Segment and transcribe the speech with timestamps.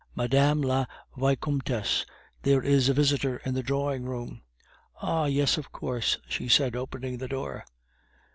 [0.15, 2.07] "Madame la Vicomtess,
[2.41, 4.41] there is a visitor in the drawing room."
[4.99, 5.25] "Ah!
[5.25, 7.63] yes, of course," she said, opening the door.